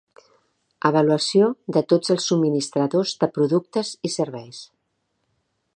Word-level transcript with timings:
Avaluació 0.89 1.49
de 1.77 1.83
tots 1.93 2.13
els 2.15 2.25
subministradors 2.31 3.13
de 3.25 3.31
productes 3.37 3.95
i 4.11 4.15
serveis. 4.19 4.65